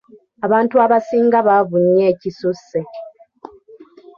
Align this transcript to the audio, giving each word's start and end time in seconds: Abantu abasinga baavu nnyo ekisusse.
Abantu 0.45 0.75
abasinga 0.85 1.37
baavu 1.47 1.75
nnyo 1.83 2.03
ekisusse. 2.13 2.79